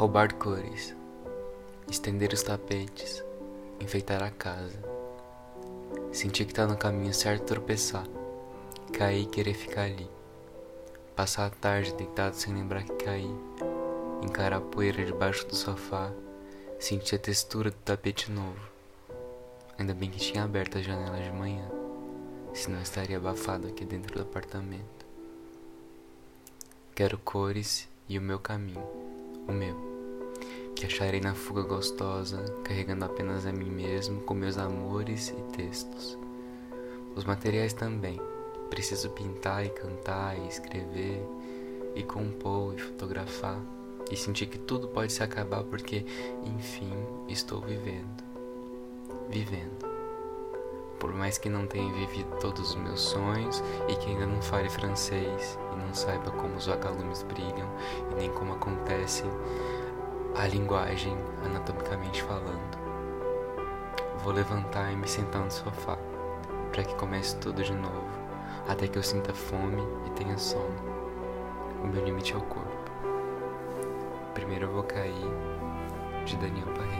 roubar 0.00 0.32
cores, 0.36 0.96
estender 1.86 2.32
os 2.32 2.42
tapetes, 2.42 3.22
enfeitar 3.78 4.22
a 4.22 4.30
casa. 4.30 4.78
Sentir 6.10 6.46
que 6.46 6.54
tá 6.54 6.66
no 6.66 6.74
caminho 6.74 7.12
certo 7.12 7.44
tropeçar, 7.44 8.06
cair 8.94 9.24
e 9.24 9.26
querer 9.26 9.52
ficar 9.52 9.82
ali. 9.82 10.08
Passar 11.14 11.44
a 11.44 11.50
tarde 11.50 11.92
deitado 11.92 12.34
sem 12.34 12.54
lembrar 12.54 12.82
que 12.84 12.94
caí, 12.94 13.30
encarar 14.22 14.56
a 14.56 14.60
poeira 14.62 15.04
debaixo 15.04 15.46
do 15.46 15.54
sofá, 15.54 16.10
sentir 16.78 17.16
a 17.16 17.18
textura 17.18 17.70
do 17.70 17.76
tapete 17.76 18.32
novo. 18.32 18.70
Ainda 19.76 19.92
bem 19.92 20.10
que 20.10 20.18
tinha 20.18 20.44
aberto 20.44 20.78
a 20.78 20.82
janela 20.82 21.20
de 21.20 21.30
manhã, 21.30 21.70
senão 22.54 22.80
estaria 22.80 23.18
abafado 23.18 23.68
aqui 23.68 23.84
dentro 23.84 24.14
do 24.14 24.22
apartamento. 24.22 25.04
Quero 26.94 27.18
cores 27.18 27.86
e 28.08 28.18
o 28.18 28.22
meu 28.22 28.38
caminho, 28.38 28.82
o 29.46 29.52
meu, 29.52 29.89
que 30.80 30.86
acharei 30.86 31.20
na 31.20 31.34
fuga 31.34 31.60
gostosa, 31.60 32.42
carregando 32.64 33.04
apenas 33.04 33.44
a 33.44 33.52
mim 33.52 33.68
mesmo 33.68 34.22
com 34.22 34.32
meus 34.32 34.56
amores 34.56 35.28
e 35.28 35.42
textos. 35.54 36.18
Os 37.14 37.22
materiais 37.24 37.74
também, 37.74 38.18
preciso 38.70 39.10
pintar 39.10 39.62
e 39.66 39.68
cantar 39.68 40.38
e 40.38 40.48
escrever 40.48 41.22
e 41.94 42.02
compor 42.02 42.74
e 42.74 42.80
fotografar 42.80 43.60
e 44.10 44.16
sentir 44.16 44.46
que 44.46 44.58
tudo 44.58 44.88
pode 44.88 45.12
se 45.12 45.22
acabar 45.22 45.64
porque, 45.64 46.06
enfim, 46.46 46.94
estou 47.28 47.60
vivendo. 47.60 48.24
Vivendo. 49.28 49.86
Por 50.98 51.12
mais 51.12 51.36
que 51.36 51.50
não 51.50 51.66
tenha 51.66 51.92
vivido 51.92 52.38
todos 52.40 52.70
os 52.70 52.76
meus 52.76 53.02
sonhos 53.02 53.62
e 53.86 53.96
que 53.96 54.08
ainda 54.08 54.24
não 54.24 54.40
fale 54.40 54.70
francês 54.70 55.58
e 55.74 55.76
não 55.76 55.92
saiba 55.92 56.30
como 56.30 56.56
os 56.56 56.66
vagalumes 56.66 57.22
brilham 57.22 57.68
e 58.12 58.14
nem 58.14 58.30
como 58.30 58.54
acontece 58.54 59.24
a 60.34 60.46
linguagem 60.46 61.16
anatomicamente 61.44 62.22
falando. 62.22 62.78
Vou 64.22 64.32
levantar 64.32 64.92
e 64.92 64.96
me 64.96 65.08
sentar 65.08 65.42
no 65.42 65.50
sofá 65.50 65.98
para 66.70 66.84
que 66.84 66.94
comece 66.94 67.36
tudo 67.36 67.62
de 67.62 67.74
novo, 67.74 68.08
até 68.68 68.86
que 68.86 68.96
eu 68.96 69.02
sinta 69.02 69.34
fome 69.34 69.82
e 70.06 70.10
tenha 70.10 70.38
sono. 70.38 70.74
O 71.82 71.86
meu 71.86 72.04
limite 72.04 72.32
é 72.32 72.36
o 72.36 72.42
corpo. 72.42 72.70
Primeiro 74.34 74.66
eu 74.66 74.72
vou 74.72 74.82
cair 74.84 75.26
de 76.24 76.36
Daniel 76.36 76.68
Parreira. 76.68 76.99